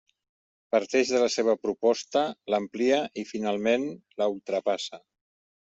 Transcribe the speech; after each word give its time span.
Parteix 0.75 1.11
de 1.15 1.19
la 1.25 1.27
seva 1.33 1.55
proposta, 1.65 2.23
l'amplia 2.55 2.99
i 3.25 3.27
finalment 3.35 3.89
la 4.23 4.31
ultrapassa. 4.37 5.07